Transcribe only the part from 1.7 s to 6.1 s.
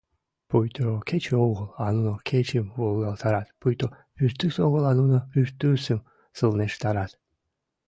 а нуно кечым волгалтарат, пуйто пӱртӱс огыл, а нуно пӱртӱсым